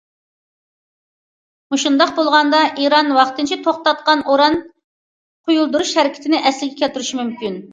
مۇشۇنداق 1.73 2.13
بولغاندا، 2.21 2.61
ئىران 2.85 3.13
ۋاقتىنچە 3.19 3.59
توختاتقان 3.67 4.25
ئوران 4.31 4.59
قويۇلدۇرۇش 4.71 5.93
ھەرىكىتىنى 6.01 6.41
ئەسلىگە 6.45 6.83
كەلتۈرۈشى 6.85 7.21
مۇمكىن. 7.23 7.63